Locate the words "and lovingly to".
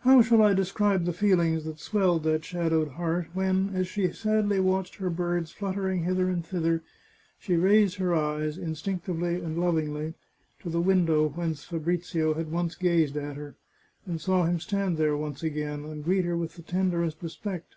9.40-10.68